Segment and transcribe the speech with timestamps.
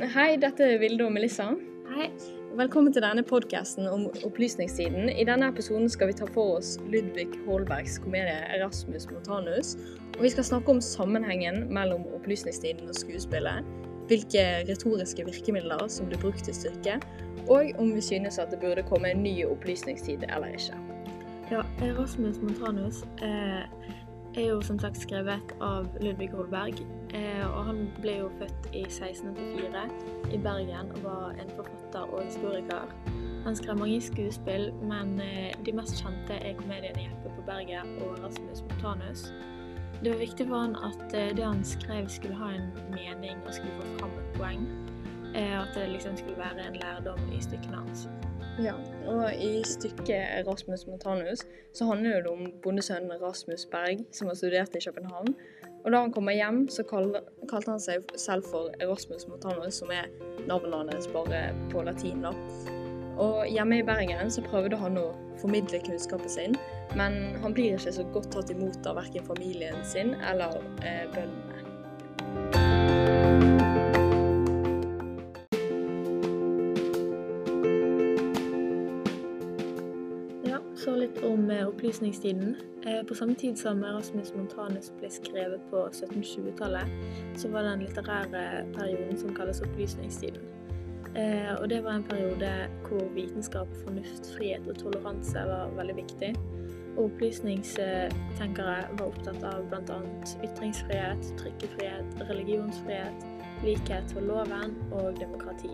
[0.00, 1.52] hei, dette er Vilde og Melissa.
[1.92, 2.08] Hei.
[2.56, 5.08] Velkommen til denne podkasten om opplysningstiden.
[5.08, 9.74] I denne episoden skal vi ta for oss Ludvig Holbergs komedie 'Erasmus Montanus'.
[10.16, 13.64] Og vi skal snakke om sammenhengen mellom opplysningstiden og skuespillet.
[14.08, 17.00] Hvilke retoriske virkemidler som blir brukt til styrke,
[17.48, 20.76] og om vi synes at det burde komme en ny opplysningstid eller ikke.
[21.50, 23.64] Ja, Erasmus Montanus eh,
[24.36, 26.80] er jo som sagt skrevet av Ludvig Holberg.
[27.12, 32.24] Eh, og han ble jo født i 1684 i Bergen og var en forfatter og
[32.24, 32.94] historiker.
[33.44, 38.22] Han skrev mange skuespill, men eh, de mest kjente er komediene 'Jeppe på berget' og
[38.22, 39.26] 'Rasmus Montanus'.
[40.02, 43.54] Det var viktig for han at eh, det han skrev skulle ha en mening og
[43.54, 44.66] skulle få fram et poeng.
[45.34, 48.08] At det liksom skulle være en lærdom i stykkene hans.
[48.60, 48.74] Ja,
[49.08, 51.40] og i stykket Rasmus Montanus
[51.72, 55.32] så handler det om bondesønnen Rasmus Berg, som har studert i København.
[55.84, 60.12] Og da han kommer hjem, så kalte han seg selv for Erasmus Montanus, som er
[60.46, 62.22] navnet hans bare på latin.
[62.22, 62.34] da.
[63.22, 65.08] Og hjemme i Bergen så prøvde han å
[65.40, 66.56] formidle kunnskapen sin,
[66.96, 71.51] men han blir ikke så godt tatt imot av verken familien sin eller eh, bøndene.
[80.82, 82.56] Så litt om eh, opplysningstiden.
[82.86, 86.90] Eh, på samme tid som Erasmus Montanus ble skrevet på 1720-tallet,
[87.38, 88.42] så var den litterære
[88.74, 90.42] perioden som kalles opplysningstiden.
[91.14, 92.50] Eh, og det var en periode
[92.86, 96.32] hvor vitenskap, fornuft, frihet og toleranse var veldig viktig.
[96.96, 99.98] Og opplysningstenkere var opptatt av bl.a.
[100.44, 103.28] ytringsfrihet, trykkefrihet, religionsfrihet,
[103.64, 105.70] likhet for loven og demokrati.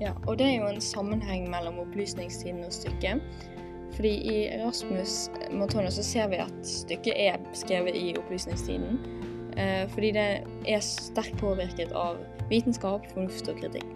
[0.00, 3.20] Ja, og det er jo en sammenheng mellom opplysningstiden og stykket.
[3.96, 9.00] Fordi i Erasmus Montanus så ser vi at stykket er skrevet i opplysningstiden.
[9.56, 10.28] Eh, fordi det
[10.68, 13.88] er sterkt påvirket av vitenskap, fornuft og kritikk.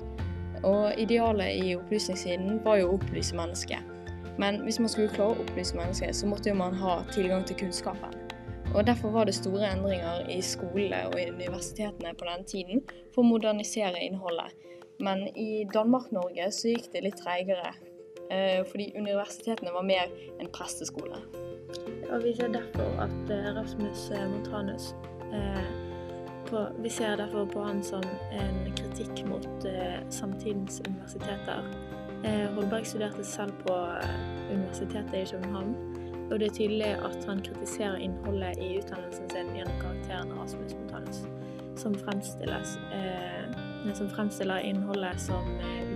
[0.65, 3.91] Og idealet i opplysningstiden var jo å opplyse mennesket.
[4.39, 7.59] Men hvis man skulle klare å opplyse mennesket, så måtte jo man ha tilgang til
[7.63, 8.17] kunnskapen.
[8.75, 12.81] Og Derfor var det store endringer i skolene og i universitetene på den tiden
[13.15, 14.51] for å modernisere innholdet.
[14.99, 17.71] Men i Danmark-Norge så gikk det litt treigere.
[18.31, 21.21] Eh, fordi universitetene var mer en presteskole.
[22.11, 24.95] Og vi ser derfor at Erasmus Montanus
[25.33, 25.65] eh,
[26.47, 28.03] på, Vi ser derfor på han som
[28.33, 31.65] en kritikk mot eh, samtidens universiteter.
[32.25, 33.75] Eh, Holberg studerte selv på
[34.53, 35.75] Universitetet i København,
[36.31, 41.25] og det er tydelig at han kritiserer innholdet i utdannelsen sin gjennom karakteren Erasmus Montanus,
[41.77, 45.45] som, eh, som fremstiller innholdet som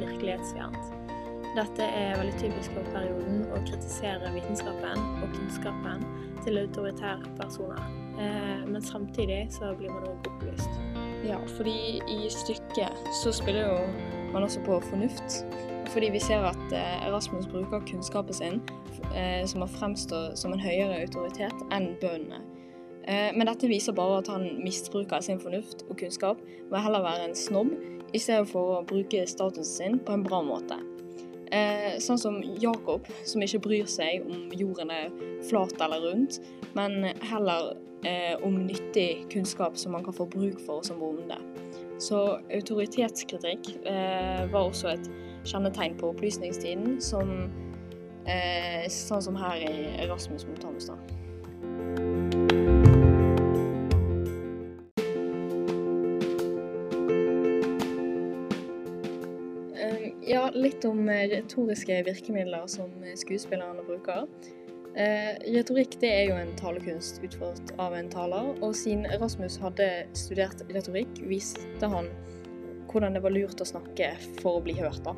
[0.01, 1.08] virkelighetsfjernt.
[1.57, 6.05] Dette er veldig typisk for perioden å kritisere vitenskapen og kunnskapen
[6.45, 7.81] til autoritære personer.
[8.19, 10.83] Eh, men samtidig så blir man også opplyst.
[11.27, 13.79] Ja, fordi i stykket så spiller jo
[14.35, 15.41] man også på fornuft.
[15.89, 18.61] Fordi vi ser at Erasmus bruker kunnskapen sin
[19.15, 22.43] eh, som har fremstått som en høyere autoritet enn bøndene.
[23.09, 27.31] Eh, men dette viser bare at han misbruker sin fornuft og kunnskap ved heller være
[27.31, 27.73] en snobb,
[28.13, 30.79] i stedet for å bruke statusen sin på en bra måte.
[31.53, 35.13] Eh, sånn som Jakob, som ikke bryr seg om jorden er
[35.49, 36.41] flat eller rundt,
[36.77, 41.39] men heller eh, om nyttig kunnskap som man kan få bruk for som bonde.
[41.99, 42.21] Så
[42.55, 45.09] autoritetskritikk eh, var også et
[45.49, 47.33] kjennetegn på opplysningstiden, som,
[48.29, 50.93] eh, sånn som her i Erasmus Montanus.
[50.93, 51.18] da.
[60.55, 64.27] Litt om retoriske virkemidler som skuespillerne bruker.
[64.99, 69.87] Eh, retorikk det er jo en talekunst utført av en taler, og siden Rasmus hadde
[70.19, 72.09] studert retorikk, viste han
[72.89, 75.03] hvordan det var lurt å snakke for å bli hørt.
[75.05, 75.15] da.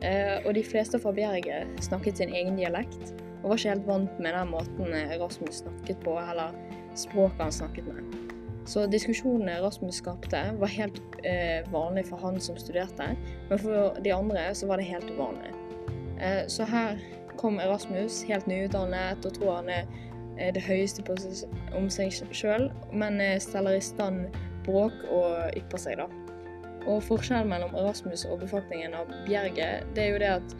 [0.00, 4.20] Eh, og de fleste fra Bjerget snakket sin egen dialekt, og var ikke helt vant
[4.20, 6.56] med den måten Rasmus snakket på, eller
[6.94, 8.29] språket han snakket med.
[8.68, 13.14] Så diskusjonene Rasmus skapte, var helt eh, vanlig for han som studerte,
[13.48, 15.54] men for de andre så var det helt uvanlig.
[16.20, 17.00] Eh, så her
[17.40, 19.86] kom Erasmus helt nyutdannet og tror han er
[20.38, 21.16] eh, det høyeste på
[21.78, 24.28] om seg sjøl, men eh, steller i stand
[24.66, 26.08] bråk og ypper seg, da.
[26.88, 30.54] Og forskjellen mellom Erasmus og befolkningen av Bjerget, det er jo det at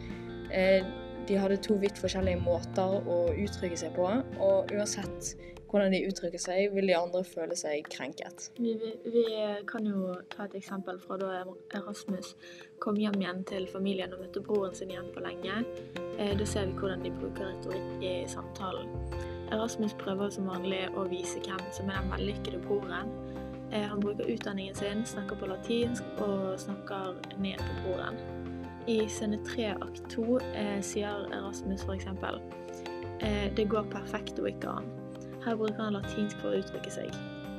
[0.53, 0.91] eh,
[1.29, 4.07] de hadde to vidt forskjellige måter å uttrykke seg på,
[4.41, 5.35] og uansett
[5.71, 8.49] hvordan de uttrykker seg, vil de andre føle seg krenket.
[8.59, 9.23] Vi, vi, vi,
[9.69, 11.29] kan jo ta et eksempel fra da
[11.77, 12.33] Erasmus
[12.83, 15.61] kom hjem igjen til familien og møtte broren sin igjen på lenge.
[16.17, 18.91] Eh, da ser vi hvordan de bruker retorikk i samtalen.
[19.51, 23.11] Erasmus prøver som vanlig å vise hvem som er den vellykkede broren.
[23.71, 28.19] Eh, han bruker utdanningen sin, snakker på latinsk og snakker ned på broren.
[28.91, 32.07] I scene 3 akt 2 eh, sier Erasmus f.eks.:
[33.21, 35.00] eh, Det går perfekt og ikke an.
[35.45, 37.15] Her bruker han latinsk for å uttrykke seg.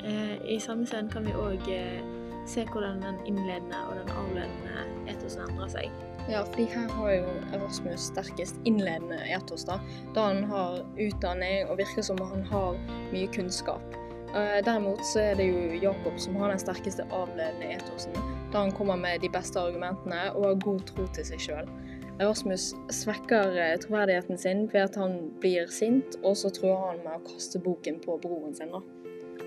[0.06, 2.02] Eh, I samme scene kan vi òg eh,
[2.46, 6.02] se hvordan den innledende og den avledende etosen endrer seg.
[6.30, 9.80] Ja, fordi her har jo Erasmus sterkest innledende etos, da.
[10.14, 12.78] Da han har utdanning og virker som han har
[13.10, 13.98] mye kunnskap.
[14.32, 18.14] Eh, Derimot så er det jo Jakob som har den sterkeste avledende etosen,
[18.52, 21.72] da han kommer med de beste argumentene og har god tro til seg sjøl.
[22.20, 27.14] Erasmus svekker eh, troverdigheten sin ved at han blir sint, og så truer han med
[27.16, 28.74] å kaste boken på broren sin.
[28.74, 28.82] da.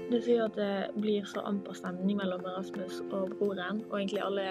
[0.10, 4.48] Det sier at det blir så amper stemning mellom Erasmus og broren, og egentlig alle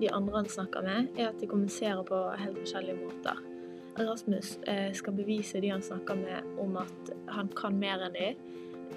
[0.00, 3.40] de andre han snakker med, er at de kommuniserer på helt forskjellige måter.
[4.02, 8.28] Erasmus eh, skal bevise de han snakker med om at han kan mer enn de,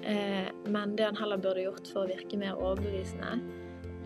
[0.02, 3.38] eh, men det han heller burde gjort for å virke mer overbevisende,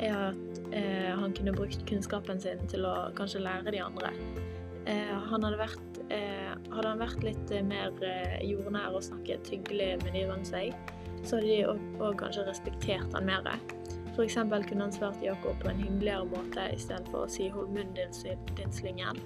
[0.00, 4.12] er at eh, han kunne brukt kunnskapen sin til å kanskje lære de andre.
[4.86, 9.52] Eh, han hadde, vært, eh, hadde han vært litt eh, mer eh, jordnær og snakket
[9.52, 10.74] hyggelig med de rundt seg,
[11.22, 13.46] så hadde de òg kanskje respektert han mer.
[14.20, 18.38] Eksempel kunne han svart Jakob på en hyggeligere måte istedenfor å si 'hold munnen din,
[18.56, 19.22] din slyngel'.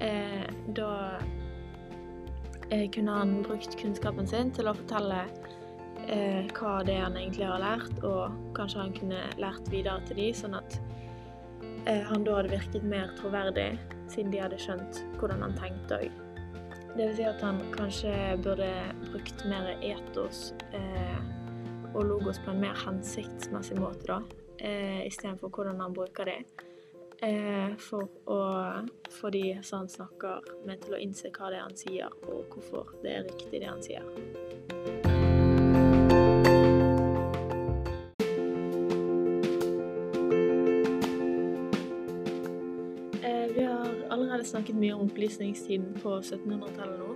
[0.00, 0.44] Eh,
[0.76, 1.18] da
[2.92, 5.24] kunne han brukt kunnskapen sin til å fortelle
[6.08, 10.20] eh, hva det er han egentlig har lært, og kanskje han kunne lært videre til
[10.20, 10.78] de, sånn at
[11.86, 13.72] eh, han da hadde virket mer troverdig,
[14.12, 16.20] siden de hadde skjønt hvordan han tenkte òg.
[16.94, 18.12] Det vil si at han kanskje
[18.44, 18.68] burde
[19.08, 21.16] brukt mer etos eh,
[21.94, 24.20] og logos på en mer hensiktsmessig måte, da,
[24.58, 26.38] eh, istedenfor hvordan han bruker det.
[27.22, 28.38] Eh, for å
[29.14, 32.52] få de som han snakker med, til å innse hva det er han sier, og
[32.52, 35.03] hvorfor det er riktig det han sier.
[44.54, 47.14] Snakket mye om opplysningstiden på 1700-tallet nå.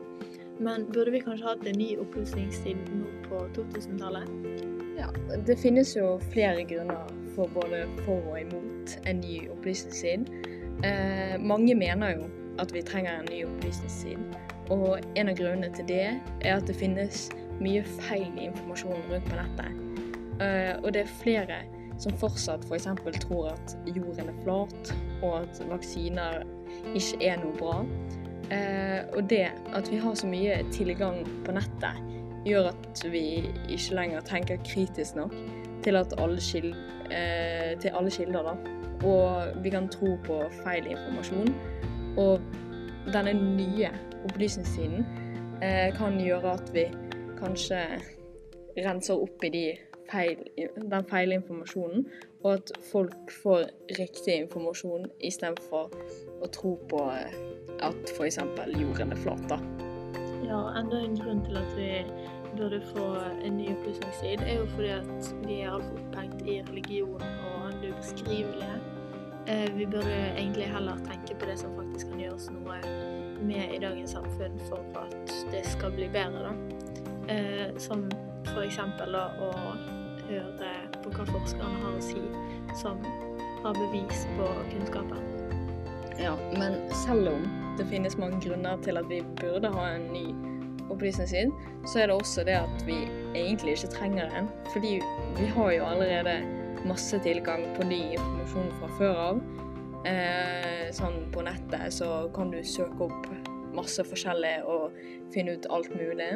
[0.59, 4.33] Men burde vi kanskje hatt en ny opplysningstid nå på 2000-tallet?
[4.99, 5.07] Ja,
[5.47, 7.07] det finnes jo flere grunner
[7.37, 10.27] for både for og imot en ny opplysningstid.
[10.83, 12.27] Eh, mange mener jo
[12.59, 14.19] at vi trenger en ny opplysningstid,
[14.75, 17.29] og en av grunnene til det er at det finnes
[17.63, 19.79] mye feil informasjon rundt på nettet.
[20.43, 21.63] Eh, og det er flere
[21.99, 22.89] som fortsatt f.eks.
[23.25, 24.93] tror at jorden er flat,
[25.23, 26.43] og at vaksiner
[26.95, 27.79] ikke er noe bra.
[28.55, 31.99] Eh, og det at vi har så mye tilgang på nettet,
[32.47, 33.25] gjør at vi
[33.69, 35.35] ikke lenger tenker kritisk nok
[35.85, 36.73] til, alle, kild,
[37.13, 38.43] eh, til alle kilder.
[38.43, 38.55] Da.
[39.07, 41.53] Og vi kan tro på feil informasjon.
[42.19, 42.41] Og
[43.13, 43.91] denne nye
[44.27, 45.05] opplysningstiden
[45.63, 46.89] eh, kan gjøre at vi
[47.39, 47.83] kanskje
[48.79, 49.67] renser opp i de
[50.11, 50.43] feil,
[50.77, 52.07] den feile informasjonen,
[52.43, 53.69] og at folk får
[53.99, 55.93] riktig informasjon istedenfor
[56.43, 57.39] å tro på eh,
[57.85, 58.41] at f.eks.
[58.79, 59.45] jorden er flat.
[59.51, 59.61] da.
[60.47, 61.91] Ja, enda en grunn til at vi
[62.57, 63.09] burde få
[63.45, 67.93] en ny opplysningstid, er jo fordi at vi er altfor opphengt i religion og det
[67.93, 68.79] ubeskrivelige.
[69.49, 72.81] Eh, vi burde egentlig heller tenke på det som faktisk kan gjøres noe
[73.49, 76.55] med i dagens samfunn for at det skal bli bedre, da.
[77.29, 78.09] Eh, som
[78.49, 79.49] da å
[80.29, 82.23] høre på hva forskerne har å si
[82.79, 83.01] som
[83.65, 85.25] har bevis på kunnskapen.
[86.19, 87.45] Ja, men selv om
[87.79, 90.27] det finnes mange grunner til at vi burde ha en ny
[90.91, 91.53] opplysningstid,
[91.87, 92.97] så er det også det at vi
[93.37, 94.49] egentlig ikke trenger en.
[94.73, 94.99] Fordi
[95.39, 96.41] vi har jo allerede
[96.89, 99.43] masse tilgang på ny informasjon fra før av.
[100.09, 103.29] Eh, sånn på nettet så kan du søke opp
[103.77, 104.95] masse forskjellig og
[105.35, 106.31] finne ut alt mulig.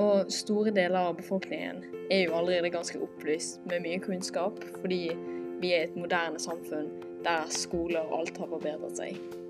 [0.00, 5.14] Og store deler av befolkningen er jo allerede ganske opplyst med mye kunnskap, fordi
[5.62, 6.90] vi er et moderne samfunn
[7.24, 9.43] der skole og alt har forbedret seg.